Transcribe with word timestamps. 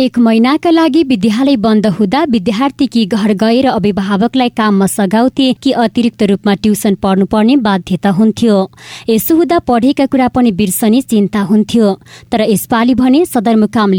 एक 0.00 0.18
महिनाका 0.18 0.70
लागि 0.70 1.02
विद्यालय 1.02 1.56
बन्द 1.60 1.86
हुँदा 1.94 2.22
विद्यार्थी 2.30 3.04
घर 3.06 3.32
गएर 3.40 3.66
अभिभावकलाई 3.68 4.48
काममा 4.56 4.86
सघाउथे 4.86 5.52
कि 5.62 5.72
अतिरिक्त 5.76 6.22
रूपमा 6.30 6.54
ट्युसन 6.56 6.94
पढ्नुपर्ने 7.02 7.56
बाध्यता 7.66 8.10
हुन्थ्यो। 8.10 8.56
यसो 9.08 9.34
हुँदा 9.36 9.58
पढेका 9.68 10.06
कुरा 10.06 10.28
पनि 10.28 10.52
बिर्सने 10.52 11.00
चिन्ता 11.02 11.40
हुन्थ्यो। 11.50 11.92
तर 12.32 12.40
यसपालि 12.42 12.94
भने 12.94 13.24
सदरमुकाम 13.26 13.92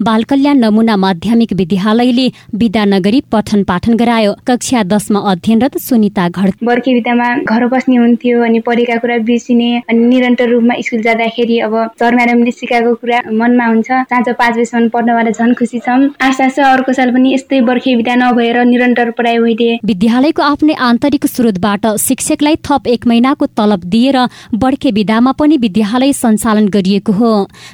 बाल 0.00 0.22
कल्याण 0.30 0.58
नमुना 0.58 0.96
माध्यमिक 0.96 1.52
विद्यालयले 1.52 2.28
विदा 2.54 2.84
नगरी 2.84 3.20
पठन 3.32 3.64
पाठन 3.64 3.96
गरायो। 3.96 4.32
कक्षा 4.46 4.82
दसमा 4.84 5.20
अध्ययनरत 5.32 5.78
सुनिता 5.80 6.28
घर 6.28 6.52
बर्खे 6.62 6.94
बिदामा 6.94 7.28
घर 7.40 7.66
बस्ने 7.74 7.96
हुन्थ्यो 7.96 8.44
अनि 8.44 8.60
पढेका 8.68 8.96
कुरा 9.02 9.18
बिर्सिने 9.26 9.72
अनि 9.80 10.06
निरन्तर 10.06 10.48
रूपमा 10.50 10.80
स्कुल 10.86 11.02
जाँदाखेरि 11.02 11.58
अब 11.66 11.76
सर 11.98 12.14
म्याडमले 12.14 12.50
सिकाएको 12.52 12.94
कुरा 12.94 13.20
मनमा 13.32 13.66
हुन्छ। 13.66 13.90
साँझ 13.90 14.28
पाँच 14.30 14.54
बजीसम्म 14.54 14.82
पढ्नबाट 14.88 15.28
झन् 15.32 15.54
खुसी 15.54 15.78
छौँ 15.78 15.98
आशा 16.20 16.48
छ 16.48 16.58
अर्को 16.66 16.92
साल 16.92 17.10
पनि 17.10 17.34
यस्तै 17.34 17.60
बर्खे 17.62 17.94
बिदा 17.96 18.14
नभएर 18.14 18.58
निरन्तर 18.64 19.10
पढाइ 19.18 19.38
भइदिए 19.38 19.78
विद्यालयको 19.84 20.42
आफ्नै 20.42 20.74
आन्तरिक 20.82 21.26
स्रोतबाट 21.26 21.86
शिक्षकलाई 22.00 22.56
थप 22.64 22.86
एक 22.88 23.06
महिनाको 23.06 23.46
तलब 23.56 23.84
दिएर 23.94 24.18
बर्खे 24.54 24.90
विदामा 24.92 25.32
पनि 25.38 25.56
विद्यालय 25.58 26.12
सञ्चालन 26.14 26.68
गरिएको 26.68 27.12
हो। 27.12 27.32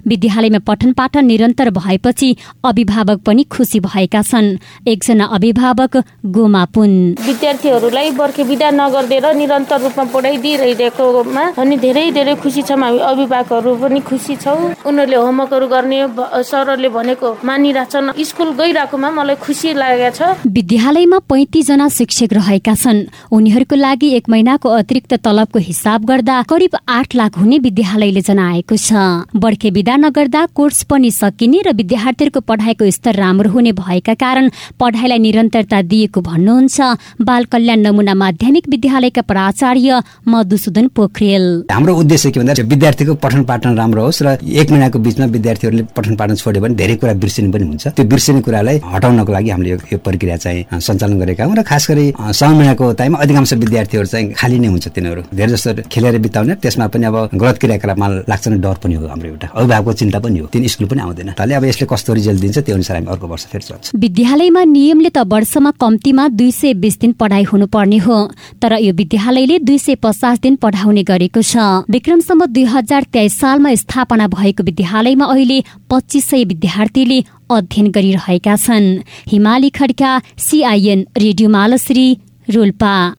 विद्यालयमा 0.08 0.58
पठन 0.66 0.92
पाठन 0.92 1.24
निरन्तर 1.26 1.70
भएपछि 1.70 2.28
अभिभावक 2.64 3.22
पनि 3.26 3.42
खुसी 3.50 3.80
भएका 3.80 4.22
छन्। 4.22 4.48
एकजना 4.88 5.24
अभिभावक 5.36 5.96
गोमा 6.26 6.64
पुन। 6.74 6.92
विद्यार्थीहरूलाई 7.26 8.10
बर्खे 8.12 8.42
विदा 8.42 8.70
नगरिदिएर 8.70 9.26
निरन्तर 9.34 9.80
रूपमा 9.80 10.04
पढाइदिइरहेकोमा 10.14 11.44
अनि 11.58 11.76
धेरै 11.78 12.10
धेरै 12.12 12.34
खुसी 12.42 12.62
छौँ 12.62 12.78
हामी 12.80 12.98
अभिभावकहरू 13.10 13.74
पनि 13.76 14.00
खुसी 14.00 14.36
छौँ। 14.36 14.58
उनीहरूले 14.86 15.16
होमवर्कहरू 15.16 15.66
गर्ने 15.68 15.98
सरहरूले 16.44 16.88
भनेको 17.00 17.28
मानिरहेछन् 17.44 18.12
स्कुल 18.20 18.48
गइरहेकोमा 18.60 19.10
मलाई 19.10 19.36
खुसी 19.40 19.72
लागेको 19.72 20.10
छ। 20.12 20.20
विद्यालयमा 20.46 21.18
पैँतिस 21.24 21.66
जना 21.66 21.88
शिक्षक 21.88 22.32
रहेका 22.36 22.74
छन्। 22.76 22.98
उनीहरूको 23.32 23.76
लागि 23.76 24.08
एक 24.16 24.28
महिनाको 24.28 24.68
अतिरिक्त 24.70 25.12
तलबको 25.24 25.58
हिसाब 25.60 26.04
गर्दा 26.04 26.36
करिब 26.44 26.76
आठ 26.88 27.14
लाख 27.16 27.38
हुने 27.38 27.58
विद्यालयले 27.58 28.20
जनाएको 28.20 28.76
छ। 28.76 28.92
बर्खे 29.32 29.70
विदा 29.70 29.96
नगर्दा 29.96 30.42
कोर्स 30.52 30.82
पनि 30.90 31.10
सकिने 31.10 31.60
र 31.62 31.72
विद्यार्थीहरूको 31.72 32.40
पढाइको 32.44 32.90
स्तर 32.90 33.14
राम्रो 33.16 33.50
हुने 33.50 33.72
भएका 33.72 34.14
कारण 34.14 34.50
पढाइलाई 34.76 35.18
निरन्तरता 35.18 35.80
दिएको 35.82 36.20
भन्नुहुन्छ 36.20 36.80
बाल 37.22 37.44
कल्याण 37.48 37.80
नमुना 37.80 38.14
माध्यमिक 38.14 38.68
विद्यालयका 38.68 39.22
प्राचार्य 39.22 40.02
मधुसूदन 40.28 40.88
पोखरेल। 40.92 41.46
हाम्रो 41.72 41.96
उद्देश्य 41.96 42.30
के 42.30 42.40
भन्दा 42.40 42.62
विद्यार्थीको 42.66 43.14
पठन 43.24 43.44
पाठन 43.44 43.76
राम्रो 43.76 44.04
होस् 44.04 44.22
र 44.22 44.36
एक 44.42 44.70
महिनाको 44.70 44.98
बिचमा 44.98 45.26
विद्यार्थीहरूले 45.32 45.84
पठन 45.96 46.16
पाठन 46.16 46.34
छोड्यो 46.34 46.62
भने 46.62 46.74
धेरै 46.80 46.96
कुरा 46.96 47.14
बिर्सिने 47.20 47.48
पनि 47.52 47.64
हुन्छ। 47.70 47.84
त्यो 47.92 48.04
बिर्सिने 48.08 48.40
कुरालाई 48.40 48.76
हटाउनको 48.80 49.32
लागि 49.32 49.50
हामीले 49.50 49.70
यो 49.92 49.98
प्रक्रिया 50.00 50.36
चाहिँ 50.40 50.80
सञ्चालन 50.80 51.16
गरेका 51.20 51.44
हौँ 51.44 51.54
र 51.56 51.62
खास 51.62 51.84
गरी 51.90 52.06
समय 52.16 52.54
महिनाको 52.58 52.84
टाइममा 52.96 53.18
अधिकांश 53.20 53.52
विद्यार्थीहरू 53.52 54.06
चाहिँ 54.06 54.32
खाली 54.32 54.58
नै 54.58 54.68
हुन्छ 54.72 54.86
तिनीहरू। 54.88 55.22
धेरै 55.34 55.50
जस्तो 55.52 55.70
खेलेर 55.92 56.18
बिताउने 56.24 56.54
त्यसमा 56.62 56.86
पनि 56.88 57.04
अब 57.06 57.16
गलत 57.34 57.56
क्रियाकलापमा 57.60 58.06
लाग्छ 58.30 58.48
डर 58.64 58.76
पनि 58.82 58.94
हो 58.96 59.06
हाम्रो 59.06 59.28
एउटा। 59.28 59.46
अभिभावकको 59.52 59.92
चिन्ता 60.00 60.18
पनि 60.24 60.38
हो। 60.38 60.46
तिन 60.52 60.66
स्कुल 60.66 60.86
पनि 60.88 61.00
आउँदैन। 61.00 61.30
तले 61.36 61.54
अब 61.54 61.64
यसले 61.64 61.86
कस्तो 61.92 62.10
रिजल्ट 62.14 62.40
दिन्छ 62.40 62.58
त्यो 62.64 62.74
अनुसार 62.74 62.96
हामी 62.96 63.08
अर्को 63.12 63.26
वर्ष 63.28 63.44
फेरि 63.52 63.64
चल्छ 63.68 63.84
विद्यालयमा 63.94 64.62
नियमले 64.64 65.10
त 65.10 65.18
वर्षमा 65.26 65.70
कम्तीमा 65.76 66.28
दुई 66.32 66.50
सय 66.52 66.74
बिस 66.80 66.98
दिन 67.00 67.12
पढाइ 67.20 67.44
हुनुपर्ने 67.52 67.98
हो। 68.06 68.18
तर 68.62 68.72
यो 68.80 68.92
विद्यालयले 68.94 69.58
दुई 69.60 69.78
सय 69.78 69.94
पचास 70.00 70.40
दिन 70.40 70.56
पढाउने 70.56 71.02
गरेको 71.04 71.42
छ। 71.42 71.84
विक्रमसम्म 71.90 72.46
दुई 72.46 72.64
हजार 72.72 73.02
तेइस 73.12 73.38
सालमा 73.40 73.74
स्थापना 73.74 74.26
भएको 74.28 74.62
विद्यालयमा 74.62 75.24
अहिले 75.26 75.58
पच्चिस 75.90 76.24
सय 76.30 76.44
विद्यार्थीले 76.70 77.18
अध्ययन 77.50 77.86
गरिरहेका 77.90 78.54
छन्। 78.56 79.02
Himali 79.26 79.70
Khadka 79.70 80.22
CIN 80.38 81.06
radio 81.18 81.48
Malashree 81.50 82.06
Rolpa. 82.54 83.14